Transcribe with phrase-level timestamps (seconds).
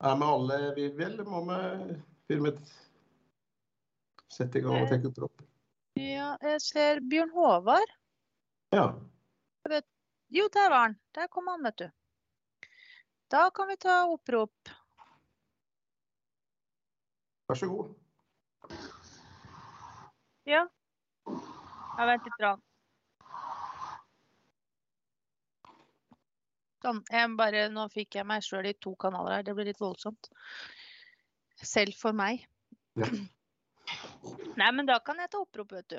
[0.00, 1.96] Er vi alle vi vil, eller må vi
[2.30, 2.54] filme
[4.30, 5.42] Sette i gang og tenke opp?
[5.98, 7.90] Ja, jeg ser Bjørn Håvard.
[8.72, 8.84] Ja.
[10.30, 10.94] Jo, der var han.
[11.18, 11.88] Der kom han, vet du.
[13.30, 14.70] Da kan vi ta opprop.
[17.50, 17.90] Vær så god.
[20.46, 20.62] Ja.
[21.26, 22.69] Jeg venter litt.
[26.80, 27.02] Sånn.
[27.12, 29.46] Jeg bare, nå fikk jeg meg sjøl i to kanaler her.
[29.46, 30.30] Det blir litt voldsomt.
[31.60, 32.46] Selv for meg.
[33.00, 33.10] Ja.
[34.60, 35.98] Nei, men da kan jeg ta opprop, vet du.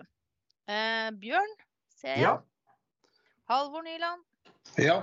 [0.72, 1.54] Eh, Bjørn,
[1.98, 2.24] ser jeg.
[2.24, 2.38] Ja.
[3.52, 4.24] Halvor Nyland.
[4.80, 4.98] Ja.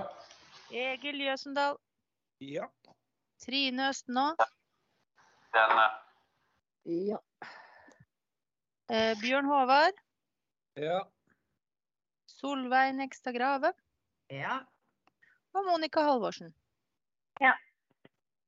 [0.73, 1.77] Egil Jøsendal.
[2.41, 2.65] Ja.
[3.43, 4.31] Trine Østenå.
[5.53, 5.85] Denne.
[6.89, 7.19] Ja.
[8.89, 10.01] Eh, Bjørn Håvard.
[10.79, 11.03] Ja.
[12.39, 13.73] Solveig Nekstad Grave.
[14.33, 14.61] Ja.
[15.57, 16.53] Og Monica Halvorsen.
[17.41, 17.55] Ja.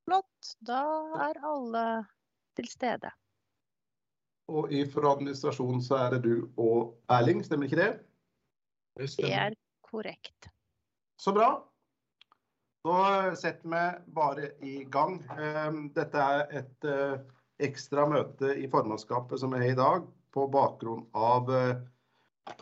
[0.04, 0.54] Flott.
[0.66, 0.82] Da
[1.28, 1.84] er alle
[2.58, 3.10] til stede.
[4.52, 7.92] Og fra administrasjonen så er det du og Erling, stemmer ikke det?
[8.98, 10.50] Det Det er korrekt.
[11.18, 11.62] Så bra.
[12.84, 15.22] Da setter vi bare i gang.
[15.38, 17.20] Ehm, Dette er et eh,
[17.62, 21.76] ekstra møte i formannskapet som er i dag, på bakgrunn av eh,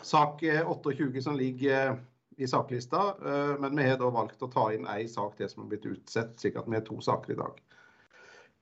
[0.03, 1.99] sak eh, 28 som ligger eh,
[2.37, 3.17] i saklista.
[3.25, 5.87] Eh, Men vi har da valgt å ta inn ei sak til som har blitt
[5.87, 7.61] utsatt, slik at vi har to saker i dag.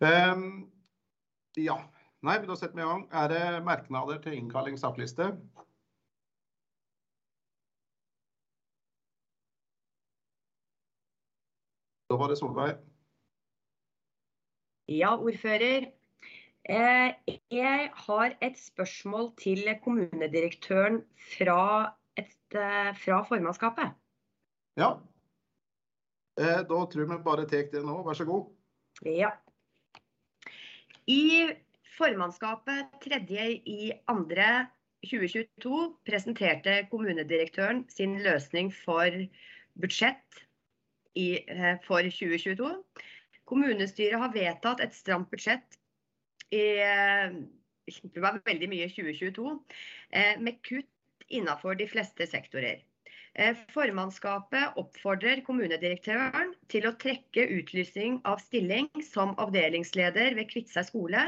[0.00, 0.70] Um,
[1.56, 1.78] Ja.
[2.22, 3.08] Nei, da setter vi i gang.
[3.12, 5.36] Er det merknader til innkalling sakliste?
[12.10, 12.78] Da var det Solveig.
[14.88, 15.92] Ja, ordfører.
[16.64, 17.14] Eh,
[17.50, 21.02] Jeg har et spørsmål til kommunedirektøren
[21.36, 21.94] fra,
[22.52, 23.94] fra formannskapet.
[24.78, 24.92] Ja.
[26.40, 28.02] Eh, Da tror vi bare tar det nå.
[28.06, 28.48] Vær så god.
[29.04, 29.32] Ja.
[31.08, 31.54] I
[31.98, 34.68] formannskapet tredje i andre
[35.06, 39.10] 2022 presenterte kommunedirektøren sin løsning for
[39.78, 40.42] budsjett
[41.14, 42.72] i, eh, for 2022.
[43.46, 45.78] Kommunestyret har vedtatt et stramt budsjett
[46.52, 47.32] i eh,
[47.88, 49.52] det var veldig mye i 2022,
[50.12, 50.88] eh, med kutt
[51.28, 52.82] innenfor de fleste sektorer.
[53.38, 61.22] Eh, Formannskapet oppfordrer kommunedirektøren til å trekke utlysning av stilling som avdelingsleder ved Kviteseid skole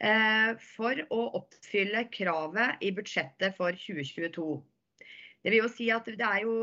[0.00, 4.48] eh, for å oppfylle kravet i budsjettet for 2022.
[5.42, 6.06] Det vil jo si at
[6.42, 6.54] jo,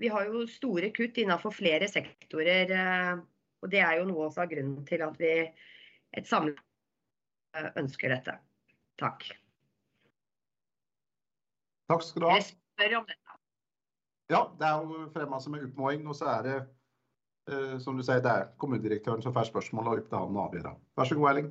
[0.00, 2.70] Vi har jo store kutt innenfor flere sektorer.
[2.70, 3.14] eh,
[3.62, 5.32] og Det er jo noe av grunnen til at vi
[6.12, 6.58] et samlet
[7.78, 8.36] ønsker dette.
[8.98, 9.41] Takk.
[11.92, 12.36] Takk skal du ha.
[12.40, 13.40] Jeg spør om dette.
[14.32, 16.54] Ja, det er jo fremma som en oppmåling, og så er det
[17.52, 20.46] eh, som du sier, det er kommunedirektøren som får spørsmål og opp til han å
[20.46, 20.72] avgjøre.
[20.96, 21.50] Vær så god, Erling.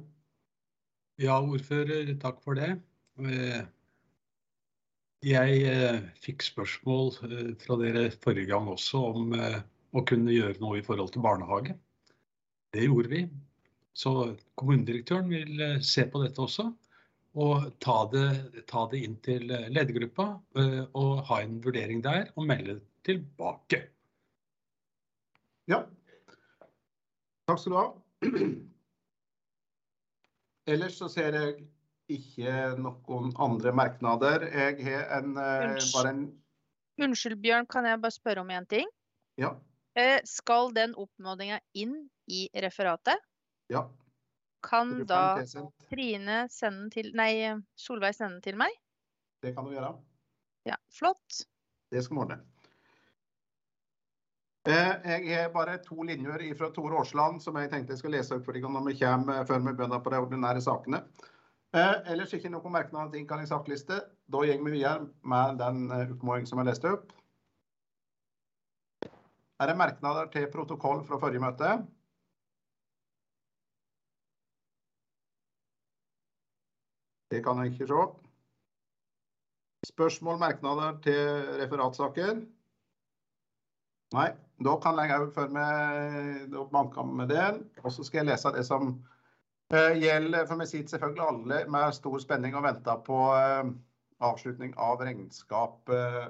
[1.22, 2.72] Ja, ordfører, takk for det.
[3.22, 3.62] Eh,
[5.22, 10.80] Jeg eh, fikk spørsmål eh, fra dere forrige gang også om å kunne gjøre noe
[10.80, 11.76] i forhold til barnehage.
[12.74, 13.26] Det gjorde vi.
[13.94, 16.72] Så kommunedirektøren vil se på dette også.
[17.40, 18.28] Og ta det,
[18.68, 20.26] ta det inn til eh, ledergruppa
[20.60, 23.86] eh, og ha en vurdering der og melde tilbake.
[25.72, 25.86] Ja.
[27.48, 27.88] Takk skal du ha.
[30.72, 31.56] Ellers så ser jeg
[32.12, 34.44] ikke noen andre merknader.
[34.52, 35.94] Jeg har en, eh, Unnskyld.
[35.96, 36.24] bare en
[37.02, 38.88] Unnskyld, Bjørn, kan jeg bare spørre om en ting?
[39.40, 39.56] Ja.
[39.96, 43.18] Eh, skal den oppmålinga inn i referatet?
[43.72, 43.88] ja.
[44.64, 45.42] Kan da?
[45.90, 47.32] Trine sende den til Nei,
[47.80, 48.76] Solveig sende den til meg?
[49.42, 49.96] Det kan du gjøre.
[50.70, 51.44] Ja, flott.
[51.92, 52.40] Det skal vi ordne.
[54.70, 58.36] Eh, Jeg har bare to linjer fra Tore Aasland som jeg tenkte jeg skal lese
[58.36, 61.00] opp for dere når vi kommer før vi begynner på de ordinære sakene.
[61.74, 63.98] Eh, ellers ikke noen merknader til innkallingssaksliste.
[64.30, 67.10] Da går vi videre med den eh, oppmålingen som jeg leste opp.
[69.62, 71.74] Er det merknader til protokoll fra forrige møte?
[77.32, 78.06] Det kan jeg ikke se.
[79.88, 82.42] Spørsmål, merknader til referatsaker?
[84.14, 84.32] Nei.
[84.62, 87.46] Da kan jeg òg før med da banker med det.
[87.82, 88.92] Og så skal jeg lese det som
[89.74, 93.72] uh, gjelder For vi sitter selvfølgelig alle med stor spenning og venter på uh,
[94.22, 96.30] avslutning av regnskapet uh,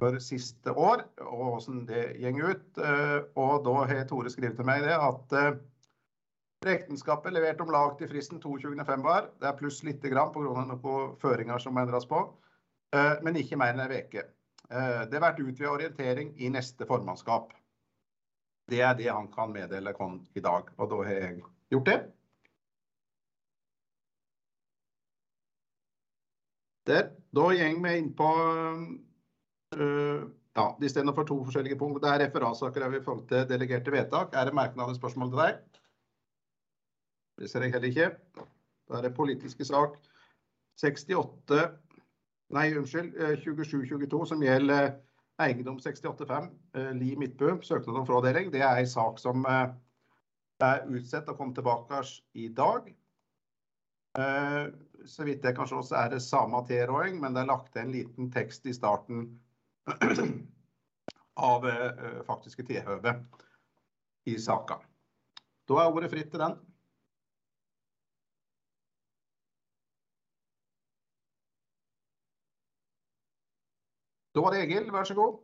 [0.00, 2.78] for siste år, og hvordan det går ut.
[2.78, 5.34] Eh, og da har Tore skrevet til meg det at
[6.66, 9.16] regnskapet er levert om lag til fristen 22.2.
[9.40, 10.52] Det er pluss lite grann pga.
[10.66, 12.22] noen føringer som må endres på,
[12.94, 14.24] eh, men ikke mer enn en uke.
[14.70, 17.52] Eh, Det blir utvidet orientering i neste formannskap.
[18.68, 22.12] Det er det han kan meddele oss i dag, og da har jeg gjort det.
[26.86, 27.10] Der.
[27.32, 28.28] Da går vi inn på
[29.78, 30.22] uh,
[30.56, 32.02] ja, de stedene for to forskjellige punkter.
[32.02, 34.34] Det er referatsaker i forhold til delegerte vedtak.
[34.34, 35.81] Er det merknader spørsmål til deg?
[37.42, 38.10] Det ser jeg heller ikke.
[38.86, 39.96] Da er det politiske sak
[40.78, 41.62] 68
[42.52, 43.14] Nei, unnskyld.
[43.40, 44.90] 2722 som gjelder
[45.40, 46.50] eiendom 68.5
[47.00, 48.50] Li Midtbø, søknad om fradeling.
[48.52, 52.02] Det er en sak som er utsatt og kommer tilbake
[52.38, 52.90] i dag.
[55.08, 57.94] Så vidt jeg kan se så er det samme tilråding, men det er lagt en
[57.94, 59.24] liten tekst i starten
[61.50, 61.64] av
[62.28, 63.16] faktiske tilhøve
[64.28, 64.76] i saka.
[65.66, 66.60] Da er ordet fritt til den.
[74.32, 75.40] Da var det Egil, vær så god.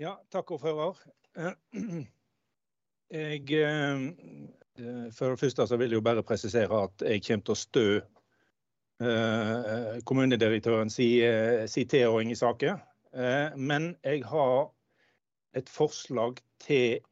[0.00, 0.98] Ja, takk ordfører.
[3.14, 3.46] Jeg,
[5.14, 7.84] for det første så vil jeg jo bare presisere at jeg kommer til å stø
[10.08, 12.80] kommunedirektøren si tilråding i saken.
[13.54, 14.72] Men jeg har
[15.54, 17.04] et forslag til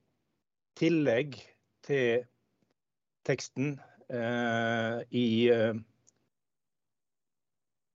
[0.80, 1.38] tillegg
[1.86, 2.24] til
[3.28, 3.76] teksten
[5.10, 5.26] i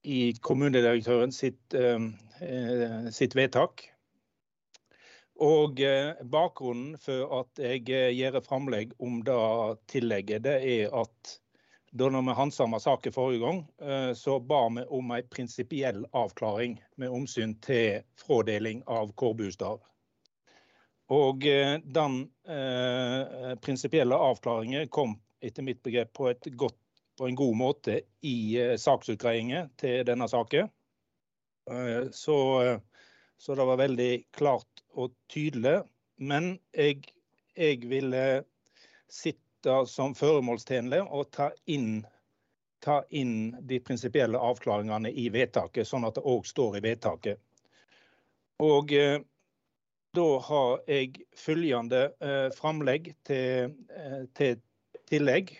[0.08, 1.76] i kommunedirektøren sitt
[3.12, 3.84] sitt vedtak.
[5.38, 5.80] Og
[6.32, 7.84] bakgrunnen for at jeg
[8.16, 9.36] gjør framlegg om det
[9.90, 11.34] tillegget, det er at
[11.98, 13.60] da når vi handsama saken forrige gang,
[14.18, 19.80] så ba vi om en prinsipiell avklaring med omsyn til fradeling av kårbostad.
[21.14, 21.46] Og
[21.96, 22.18] den
[23.64, 26.76] prinsipielle avklaringen kom etter mitt begrep på et godt,
[27.18, 28.38] på en god måte i
[28.78, 30.70] saksutgreiingen til denne saken.
[32.14, 32.36] Så,
[33.36, 35.80] så det var veldig klart og tydelig.
[36.16, 37.02] Men jeg,
[37.58, 38.22] jeg ville
[39.10, 42.04] sitte som føremålstjenlig og ta inn,
[42.84, 47.42] ta inn de prinsipielle avklaringene i vedtaket, sånn at det også står i vedtaket.
[48.64, 48.94] Og
[50.18, 52.06] da har jeg følgende
[52.56, 53.76] framlegg til,
[54.34, 54.56] til
[55.10, 55.52] tillegg.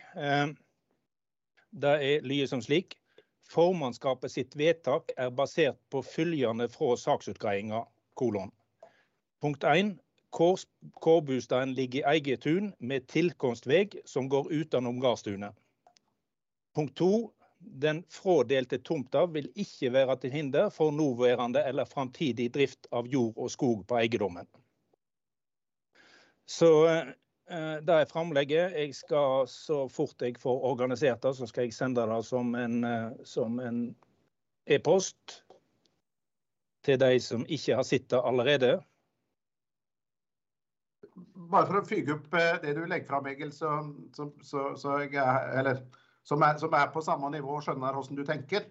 [1.79, 2.97] Det er lyder som slik.
[3.49, 7.85] Formannskapet sitt vedtak er basert på følgende fra saksutgreiinga,
[8.19, 8.51] kolon.
[9.41, 9.95] Punkt 1.
[10.35, 15.55] Kårbostaden ligger i eget tun med tilkomstvei som går utenom gardstunet.
[16.75, 17.31] Punkt 2.
[17.59, 23.35] Den fradelte tomta vil ikke være til hinder for nåværende eller framtidig drift av jord
[23.37, 24.47] og skog på eiendommen.
[26.47, 26.71] Så
[27.49, 28.75] det er framlegget.
[28.77, 32.85] Jeg skal så fort jeg får organisert det, så skal jeg sende det som en,
[32.85, 33.95] e-post
[34.69, 35.39] e-post
[36.85, 38.79] til de som ikke har sett det allerede.
[41.49, 42.29] Bare for å fyge opp
[42.63, 43.81] det du legger fram, Egil, så,
[44.15, 45.83] så, så, så jeg er, eller,
[46.27, 48.69] som er, som er på samme nivå og skjønner hvordan du tenker.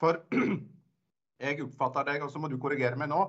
[0.00, 0.22] For
[1.44, 3.22] jeg oppfatter deg, og så må du korrigere meg nå,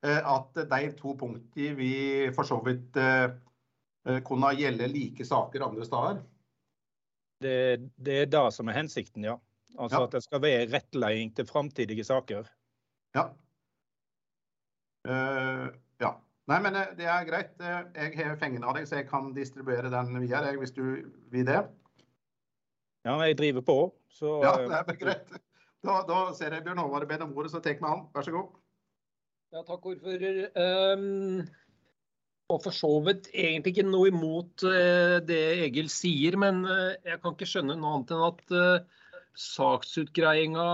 [0.00, 1.92] at de to punktene vi
[2.32, 2.96] for så vidt
[4.24, 6.22] kunne gjelde like saker andre steder?
[7.40, 7.56] Det,
[7.96, 9.36] det er det som er hensikten, ja.
[9.78, 10.06] Altså ja.
[10.06, 12.48] at det skal være rettledning til framtidige saker.
[13.16, 13.28] Ja.
[15.08, 15.68] Uh,
[16.02, 16.14] ja.
[16.50, 17.52] Nei, men det er greit.
[17.60, 20.82] Jeg har fengende av deg, så jeg kan distribuere den videre hvis du
[21.30, 21.62] vil det.
[23.06, 23.78] Ja, jeg driver på,
[24.12, 25.38] så Ja, det er greit.
[25.80, 28.02] Da, da ser jeg Bjørn Håvard ber om ordet, så tek vi han.
[28.12, 28.50] Vær så god.
[29.54, 30.42] Ja, takk, ordfører.
[30.98, 31.40] Um,
[32.50, 34.64] og for så vidt egentlig ikke noe imot
[35.28, 38.88] det Egil sier, men jeg kan ikke skjønne noe annet enn at
[39.40, 40.64] saksutgreiinga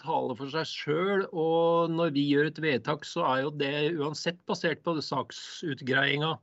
[0.00, 1.24] taler for seg sjøl.
[1.30, 6.34] Og når vi gjør et vedtak, så er jo det uansett basert på saksutgreiinga.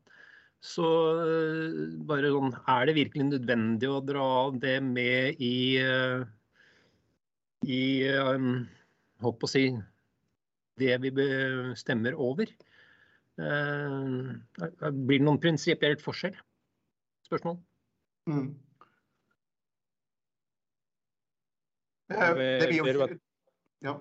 [0.63, 0.88] Så
[2.10, 5.53] bare sånn, er det virkelig nødvendig å dra det med i
[7.67, 7.84] i
[9.22, 9.67] holdt på å si
[10.82, 11.12] det vi
[11.77, 12.50] stemmer over?
[13.38, 16.38] Blir det noen prinsipielt forskjell?
[17.27, 17.60] Spørsmål?
[18.29, 18.48] Mm.
[22.10, 23.08] Det blir jo
[23.84, 23.94] Ja,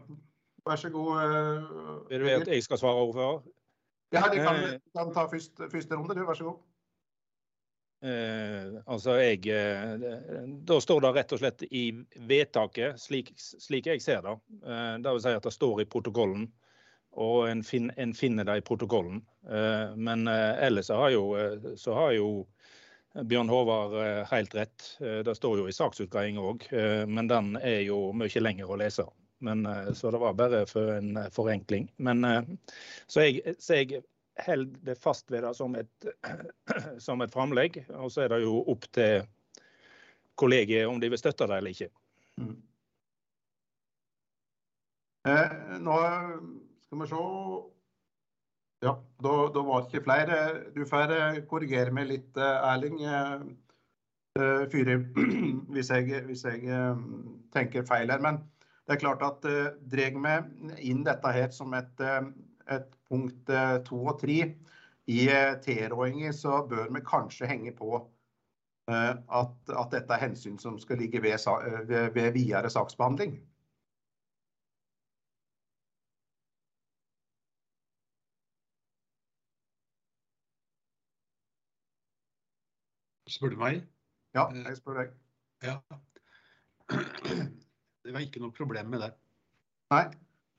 [0.65, 2.09] vær så god.
[2.09, 3.43] Vil du at jeg skal svare ordfører?
[4.15, 6.25] Ja, du kan, kan ta første, første runde, du.
[6.25, 6.63] Vær så god.
[8.07, 9.41] Eh, altså jeg
[10.69, 11.91] Da står det rett og slett i
[12.29, 14.37] vedtaket, slik, slik jeg ser det.
[14.63, 16.47] Eh, det vil si at det står i protokollen
[17.17, 19.23] og en, fin, en finner det i protokollen.
[19.97, 21.29] Men ellers har jo,
[21.79, 22.29] så har jo
[23.17, 23.95] Bjørn Håvard
[24.29, 24.89] helt rett.
[24.99, 26.67] Det står jo i saksutgreiinga òg,
[27.09, 29.07] men den er jo mye lenger å lese.
[29.47, 29.63] Men,
[29.95, 31.87] så det var bare for en forenkling.
[32.03, 32.27] Men,
[33.07, 34.03] så jeg, jeg
[34.45, 36.09] holder det fast ved det som et,
[36.99, 37.85] som et framlegg.
[37.97, 39.25] Og så er det jo opp til
[40.37, 41.91] kollegiet om de vil støtte det eller ikke.
[42.41, 42.57] Mm.
[45.27, 45.97] Eh, nå
[46.87, 47.23] skal vi se
[48.85, 48.93] Ja,
[49.25, 50.37] da, da var det ikke flere.
[50.75, 52.99] Du får eh, korrigere meg litt, eh, Erling.
[54.37, 54.97] Fyre, Fyri,
[55.75, 56.77] hvis jeg, hvis jeg
[57.57, 58.21] tenker feil her.
[58.21, 58.43] Men
[58.85, 59.41] det er klart at
[59.91, 60.35] drar vi
[60.91, 62.05] inn dette her som et,
[62.69, 63.51] et punkt
[63.89, 64.37] to og tre
[65.09, 65.25] i
[65.65, 67.97] tilrådinger, så bør vi kanskje henge på
[68.93, 71.41] at, at, dette er hensyn som skal ligge ved,
[71.89, 73.41] ved videre saksbehandling.
[83.31, 83.83] Spør du meg?
[84.37, 85.15] Ja, jeg spør deg.
[85.65, 85.79] Ja.
[88.07, 89.11] Det var ikke noe problem med det.
[89.91, 90.05] Nei.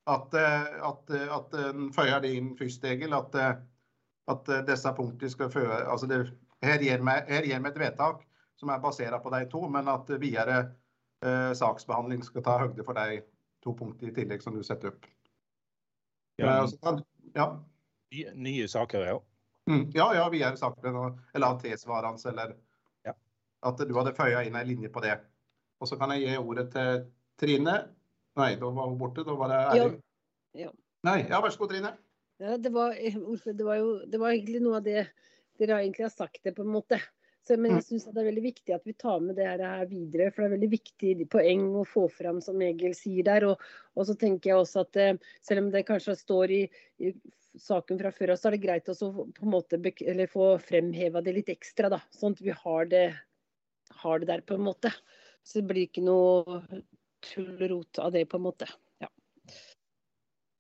[0.08, 3.34] At, at, at en føyer det inn først, Egil, at,
[4.32, 6.20] at disse punktene skal føre altså det,
[6.64, 8.24] her, gir vi, her gir vi et vedtak
[8.60, 10.58] som er basert på de to, men at videre
[11.26, 13.22] eh, saksbehandling skal ta høyde for de
[13.64, 15.08] to punktene i tillegg som du setter opp.
[16.42, 16.60] Ja.
[16.84, 17.04] Kan,
[17.36, 17.48] ja.
[18.14, 19.20] Nye, nye saker, ja.
[19.68, 20.90] Mm, ja, ja, videre saker
[21.36, 22.54] eller tilsvarende, eller
[23.04, 23.14] ja.
[23.68, 25.18] at du hadde føya inn en linje på det.
[25.82, 27.02] Og så kan jeg gi ordet til
[27.38, 27.78] Trine.
[28.40, 29.26] Nei, da var hun borte.
[29.28, 29.98] Da var det Erling.
[30.58, 30.72] Ja.
[31.06, 31.92] Nei, ja, vær så god, Trine.
[32.42, 35.08] Ja, det var, det var jo det var egentlig noe av det
[35.58, 37.00] dere egentlig har sagt det, på en måte.
[37.56, 40.30] Men jeg syns det er veldig viktig at vi tar med det her videre.
[40.34, 43.48] For det er veldig viktig poeng å få fram, som Egil sier der.
[43.52, 43.64] Og,
[43.96, 46.62] og så tenker jeg også at eh, selv om det kanskje står i,
[47.00, 47.14] i
[47.62, 48.98] saken fra før, så er det greit å
[50.34, 51.92] få fremheva det litt ekstra.
[51.94, 53.08] da, Sånn at vi har det,
[54.04, 54.94] har det der, på en måte.
[55.48, 56.62] Så det blir ikke noe
[57.24, 58.70] tull og rot av det, på en måte.
[59.04, 59.12] Ja.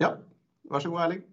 [0.03, 0.13] ja.
[0.67, 1.25] Vær så god, Erling.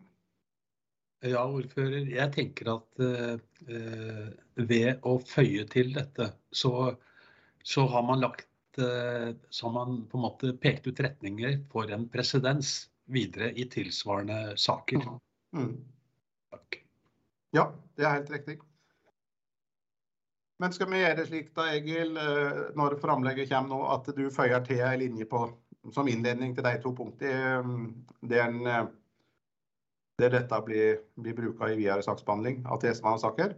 [1.25, 2.05] Ja, ordfører.
[2.13, 4.27] Jeg tenker at eh,
[4.61, 6.93] ved å føye til dette, så,
[7.65, 11.89] så, har man lagt eh, Så har man på en måte pekt ut retninger for
[11.95, 15.07] en presedens videre i tilsvarende saker.
[15.57, 15.73] Mm.
[16.53, 16.79] Takk.
[17.57, 18.59] Ja, det er helt riktig.
[20.61, 24.27] Men skal vi gjøre det slik da, Egil, eh, når framlegget kommer nå, at du
[24.33, 25.47] føyer til en linje på,
[25.95, 27.89] som innledning til de to punktene?
[28.21, 28.93] Det er en eh,
[30.19, 33.55] der dette blir, blir brukt i videre saksbehandling av tilsvarende saker.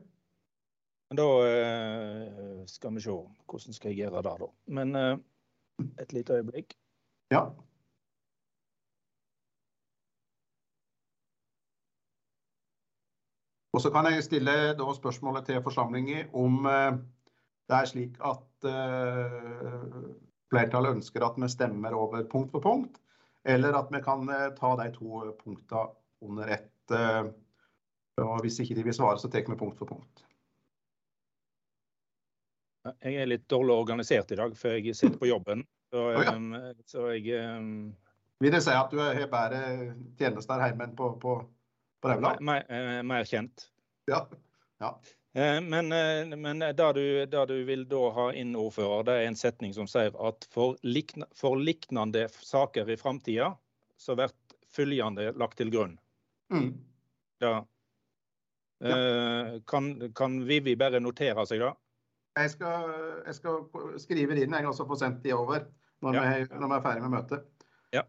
[1.16, 3.14] Da eh, skal vi se
[3.46, 4.48] hvordan skal jeg gjøre det, da.
[4.78, 5.16] Men eh,
[6.02, 6.74] et lite øyeblikk.
[7.30, 7.44] Ja.
[13.76, 16.96] Og så kan jeg stille spørsmålet til forsamlingen om eh,
[17.68, 18.66] det er slik at
[20.50, 23.00] flertallet ønsker at vi stemmer over punkt for punkt,
[23.44, 25.88] eller at vi kan ta de to punktene
[26.20, 26.90] under ett.
[26.90, 27.26] Eh,
[28.22, 30.22] og hvis ikke de vil svare, så tar vi punkt for punkt.
[33.02, 35.64] Jeg er litt dårlig organisert i dag, for jeg sitter på jobben.
[35.90, 36.34] Så, oh, ja.
[36.34, 36.54] um,
[36.86, 37.70] så jeg um...
[38.42, 39.60] Vil det si at du har bedre
[40.18, 41.36] tjenester hjemme enn på, på,
[42.02, 42.42] på Rauland?
[42.44, 43.68] Mer, eh, mer kjent.
[44.10, 44.26] Ja.
[44.82, 44.92] ja.
[45.36, 45.90] Men,
[46.40, 50.14] men det, du, du, vil da ha inn, ordfører, det er en setning som sier
[50.24, 53.50] at for, likna, for liknende saker i framtida,
[54.00, 54.32] så blir
[54.72, 55.98] følgende lagt til grunn.
[56.52, 56.70] Mm.
[57.42, 57.54] Ja.
[58.84, 58.96] ja.
[59.68, 61.72] Kan, kan Vivi bare notere seg det?
[62.36, 62.90] Jeg skal,
[63.24, 65.64] jeg skal skrive det inn jeg også få sendt de over
[66.04, 66.22] når, ja.
[66.22, 67.46] vi, når vi er ferdig med møtet.
[67.96, 68.02] Ja.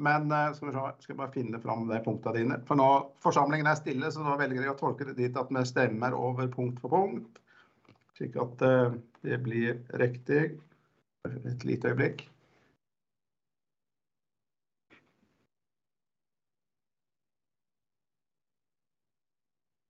[0.00, 2.58] Men skal vi se, skal bare finne fram de punktene dine.
[2.68, 2.88] For nå,
[3.20, 6.48] Forsamlingen er stille, så nå velger jeg å tolke det dit at vi stemmer over
[6.54, 7.42] punkt for punkt.
[8.16, 8.64] Slik at
[9.22, 10.46] det blir riktig.
[11.28, 12.24] Et lite øyeblikk.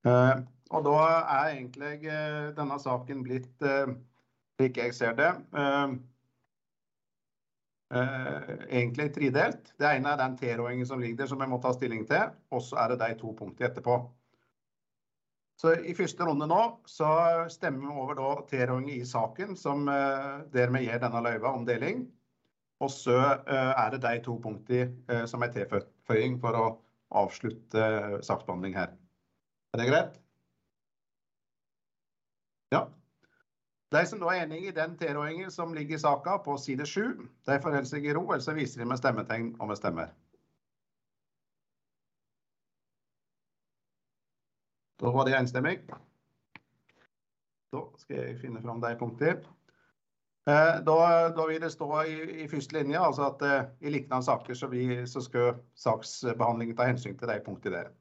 [0.04, 1.92] Og da er egentlig
[2.56, 3.66] denne saken blitt,
[4.56, 5.28] slik jeg ser det,
[8.72, 9.74] egentlig tredelt.
[9.78, 12.32] Det ene er den tilrådingen som ligger der, som vi må ta stilling til.
[12.50, 13.98] Og så er det de to punktene etterpå.
[15.60, 17.10] Så I første runde nå så
[17.52, 22.06] stemmer vi over da tilrådingen i saken, som, der vi gir denne løyva om deling.
[22.82, 26.66] Og så er det de to punktene som er tilføying for å
[27.22, 27.84] avslutte
[28.24, 28.96] saksbehandling her.
[29.72, 30.16] Er det greit?
[32.72, 32.82] Ja.
[33.92, 37.22] De som da er enig i den tilrådingen som ligger i saka på side 7,
[37.48, 40.12] de forholder seg i ro, eller så viser de med stemmetegn om de stemmer.
[45.00, 45.78] Da var det enstemmig.
[47.72, 49.40] Da skal jeg finne fram de punktene.
[50.46, 50.54] Da,
[51.32, 52.14] da, vil det stå i,
[52.44, 56.88] i første linje altså at uh, i lignende saker så, vi, så skal saksbehandlingen ta
[56.88, 57.92] hensyn til de punktene der.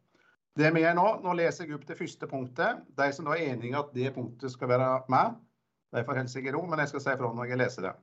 [0.59, 2.81] Det vi gjør nå, nå leser jeg opp det første punktet.
[2.99, 5.37] De som da er enige at det punktet skal være med,
[5.95, 7.93] de får holde seg ro, men jeg skal si fra når jeg leser det.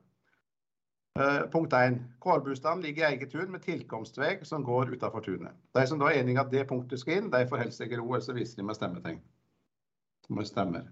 [1.19, 1.97] Uh, punkt 1.
[2.23, 5.57] Kårbustad ligger i eget tun med tilkomstvei som går utenfor tunet.
[5.75, 8.07] De som da er enige at det punktet skal inn, de får holde seg ro,
[8.13, 9.21] eller så viser de med stemmetegn.
[10.25, 10.87] Som stemmer.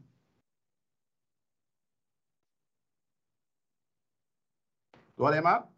[5.18, 5.70] Da er det med.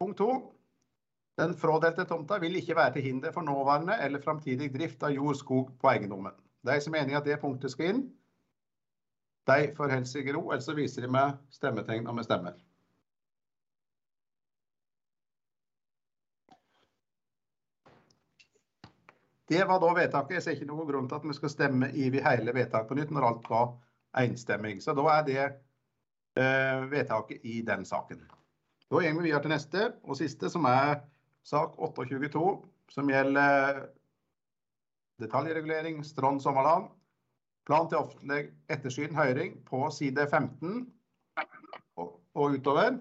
[0.00, 0.32] Punkt 2.
[1.38, 5.36] Den frådelte tomta vil ikke være til hinder for nåværende eller framtidig drift av jord
[5.36, 6.34] og skog på eiendommen.
[6.66, 8.00] De som er enige at det punktet skal inn,
[9.48, 12.56] de får holde seg i ro, eller så viser de med stemmetegn og med stemmer.
[19.48, 20.34] Det var da vedtaket.
[20.34, 23.14] Jeg ser ikke noen grunn til at vi skal stemme i hele vedtaket på nytt
[23.14, 23.70] når alt var
[24.20, 24.82] enstemmig.
[24.84, 28.26] Så da er det eh, vedtaket i den saken.
[28.90, 30.98] Da går vi videre til neste og siste, som er
[31.48, 32.44] sak 28.2,
[32.92, 33.82] som gjelder
[35.22, 36.90] detaljregulering Strand Sommerland.
[37.68, 40.86] Plan til offentlig ettersyn høring på side 15
[42.00, 42.96] og, og utover.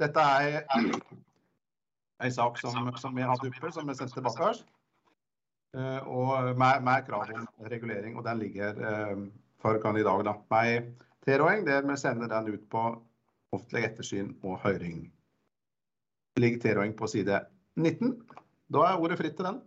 [0.00, 0.64] Dette er
[2.24, 4.52] en sak som, som vi har hatt oppe, som vi sendte tilbake.
[5.74, 9.24] Uh, og med, med, krav om regulering, og den ligger uh,
[9.58, 10.92] for oss da, Med
[11.26, 12.84] tilråding der vi sender den ut på
[13.52, 15.13] offentlig ettersyn og høring.
[16.36, 17.40] Ligger tilråding på side
[17.76, 18.14] 19.
[18.74, 19.60] Da er ordet fritt til den.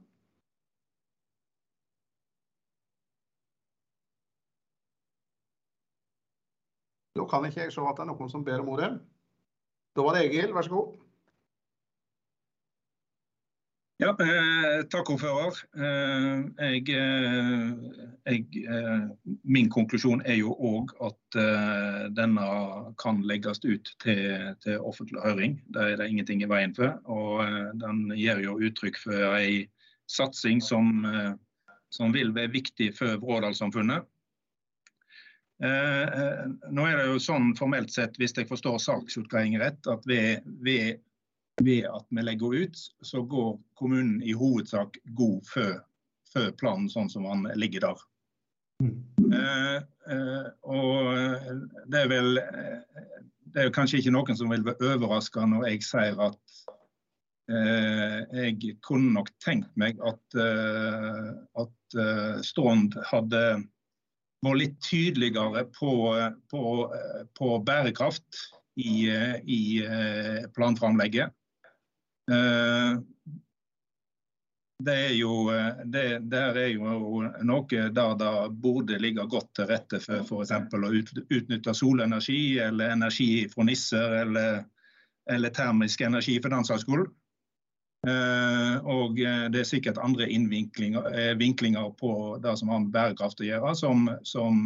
[7.16, 8.92] Da kan ikke jeg se at det er noen som ber om ordet.
[9.96, 11.07] Da var det Egil, vær så god.
[13.98, 15.56] Ja, eh, takk ordfører.
[15.74, 19.08] Eh, jeg, eh, eh,
[19.42, 22.44] min konklusjon er jo òg at eh, denne
[23.02, 25.58] kan legges ut til, til, offentlig høring.
[25.74, 26.94] Det er det ingenting i veien for.
[27.10, 29.66] Og eh, den gir jo uttrykk for ei
[30.14, 31.02] satsing som,
[31.90, 34.06] som vil være viktig for Vrådal-samfunnet.
[35.60, 41.02] nå er det jo sånn formelt sett, hvis jeg forstår saksutgreiingen rett, at ved, ved
[41.64, 45.74] ved at vi legger ut, så går kommunen i hovedsak god før,
[46.34, 48.04] før planen sånn som den ligger der.
[48.84, 48.98] Mm.
[49.34, 49.78] Eh,
[50.14, 52.36] eh, og det er vel
[53.50, 56.60] Det er kanskje ikke noen som vil være overraska når jeg sier at
[57.50, 61.32] eh, jeg kunne nok tenkt meg at, eh,
[61.64, 63.42] at eh, Strand hadde
[64.46, 66.14] vært litt tydeligere på,
[66.52, 66.62] på,
[67.40, 68.44] på bærekraft
[68.78, 69.62] i, i
[70.54, 71.34] planframlegget.
[72.32, 73.00] Eh,
[74.84, 79.70] det er jo, eh, det, der er jo noe der det burde ligge godt til
[79.72, 80.52] rette for f.eks.
[80.52, 80.92] å
[81.40, 84.60] utnytte solenergi eller energi fra nisser eller,
[85.32, 87.08] eller termisk energi for den saks skyld.
[88.08, 93.74] Uh, og det er sikkert andre vinklinger på det som har med bærekraft å gjøre,
[93.76, 94.62] som, som,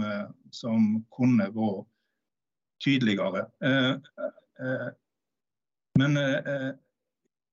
[0.54, 1.88] som kunne vært
[2.84, 3.46] tydeligere.
[5.98, 6.20] Men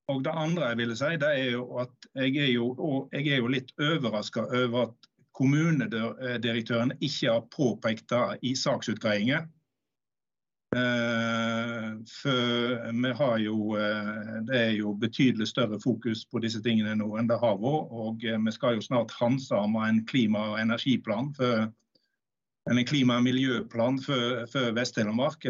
[0.08, 2.72] og det andre jeg ville si, det er jo at jeg er jo,
[3.12, 9.46] jeg er jo litt overraska over at kommunedirektøren ikke har påpekt det i saksutgreiinger.
[10.76, 11.84] Eh,
[12.22, 17.08] for vi har jo eh, Det er jo betydelig større fokus på disse tingene nå
[17.16, 17.92] enn det har vært.
[17.92, 21.70] Og eh, vi skal jo snart handsame en klima- og energiplan for
[22.70, 25.46] en klima- og miljøplan for, for Vest-Telemark.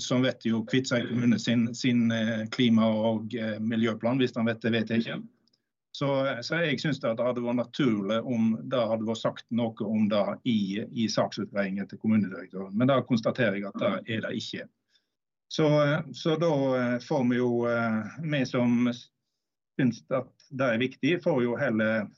[0.00, 4.18] Som vet jo Kviteseid kommune sin, sin, eh, klima- og eh, miljøplan.
[4.18, 5.20] Hvis han vet det, vet jeg ikke.
[5.94, 6.08] Så,
[6.42, 10.24] så jeg syns det hadde vært naturlig om det hadde vært sagt noe om det
[10.50, 12.74] i, i saksutredningen til kommunedirektøren.
[12.74, 14.66] Men da konstaterer jeg at det er det ikke.
[15.54, 15.68] Så,
[16.18, 17.52] så da eh, får vi jo,
[18.26, 22.08] vi som syns at det er viktig, får jo heller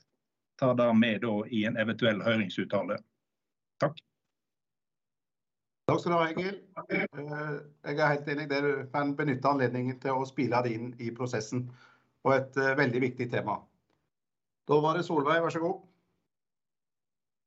[0.57, 3.03] ta det med i en eventuell høringsuttalelse.
[3.81, 3.99] Takk.
[5.87, 6.55] Takk skal du ha, Egil.
[6.91, 7.03] Eh,
[7.87, 8.45] jeg er helt enig.
[8.51, 11.61] Dere kan benytte anledningen til å spille det inn i prosessen
[12.25, 13.55] på et eh, veldig viktig tema.
[14.67, 15.85] Da var det Solveig, vær så god.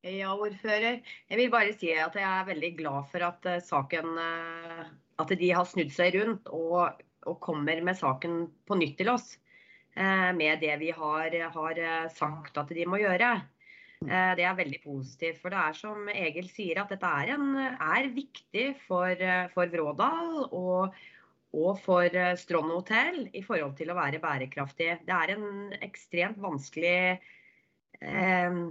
[0.09, 1.03] Ja, ordfører.
[1.29, 4.17] Jeg vil bare si at jeg er veldig glad for at eh, saken
[5.21, 9.35] At de har snudd seg rundt og, og kommer med saken på nytt til oss.
[9.93, 11.79] Med det vi har, har
[12.15, 13.35] sagt at de må gjøre.
[14.01, 15.41] Eh, det er veldig positivt.
[15.43, 19.73] For det er som Egil sier, at dette er, en, er viktig for, eh, for
[19.73, 20.95] Vrådal og,
[21.53, 24.95] og for eh, Strond hotell i forhold til å være bærekraftig.
[25.05, 26.95] Det er en ekstremt vanskelig
[28.01, 28.63] eh,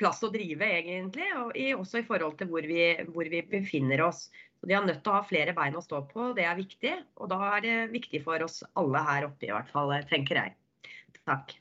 [0.00, 1.28] plass å drive, egentlig.
[1.42, 4.30] Og i, også i forhold til hvor vi, hvor vi, befinner oss.
[4.56, 6.96] Så De har nødt til å ha flere bein å stå på, det er viktig.
[7.20, 10.56] Og da er det viktig for oss alle her oppe, i hvert fall, tenker jeg.
[11.28, 11.58] Takk.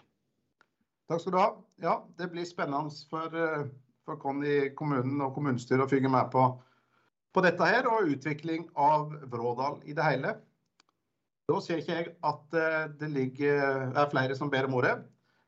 [1.13, 1.49] Takk skal du ha.
[1.78, 3.67] Ja, det blir spennende for, eh,
[4.02, 6.45] for i kommunen og kommunestyret å følge med på,
[7.30, 10.32] på dette her, og utvikling av Vrådal i det hele.
[11.45, 14.95] Da ser ikke jeg at eh, det ligger, er flere som ber om ordet.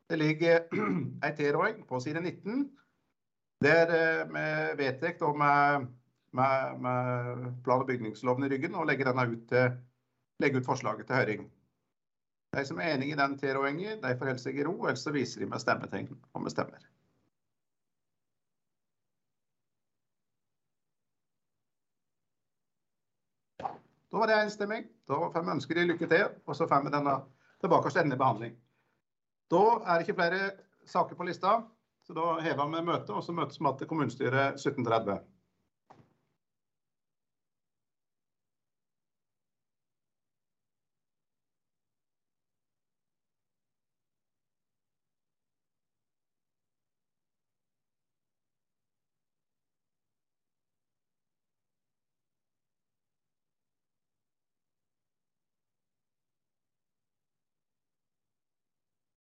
[0.06, 0.70] Det ligger
[1.26, 2.70] ei tilråding på side 19
[3.66, 5.90] der eh, vi vedtar med,
[6.30, 9.60] med, med plan- og bygningsloven i ryggen legger, denne ut,
[10.38, 11.50] legge ut forslaget til høring.
[12.56, 15.12] De som er enig i den tilrådingen, de får holde seg i ro, ellers så
[15.12, 16.86] viser de med stemmetegn om vi stemmer.
[23.60, 24.86] Da var det enstemmig.
[25.04, 27.18] Da får vi ønske de lykke til, og så får vi denne
[27.60, 28.54] tilbake til endelig behandling.
[29.52, 30.52] Da er det ikke flere
[30.88, 31.58] saker på lista,
[32.08, 35.20] så da hever vi møtet, og så møtes vi til kommunestyret 17.30.